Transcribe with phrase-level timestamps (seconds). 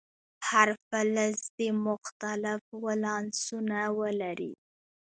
[0.49, 4.53] هر فلز دې مختلف ولانسونه ولري.